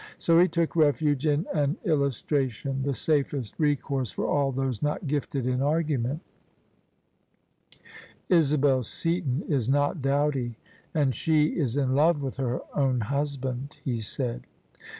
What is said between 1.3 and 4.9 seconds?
an illus tration: the safest resource for all those